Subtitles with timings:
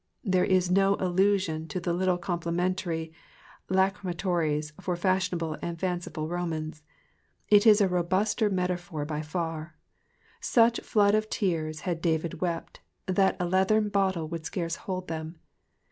[0.23, 3.13] There is no allusion to the little complimentary
[3.69, 6.81] lachrymatories for fashionable and fanciful Romans,
[7.49, 9.75] it is a robuster metaphor by far;
[10.39, 15.37] such floods of tears had David wept that a leathern bottle would scarce hold them.